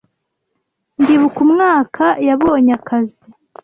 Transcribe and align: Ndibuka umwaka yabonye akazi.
Ndibuka 1.01 1.37
umwaka 1.45 2.05
yabonye 2.27 2.71
akazi. 2.79 3.23